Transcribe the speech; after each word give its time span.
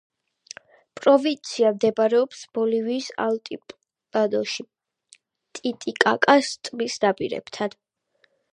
პროვინცია 0.99 1.71
მდებარეობს 1.75 2.39
ბოლივიის 2.57 3.09
ალტიპლანოში, 3.25 4.65
ტიტიკაკას 5.59 6.51
ტბის 6.69 6.97
ნაპირებთან. 7.07 7.79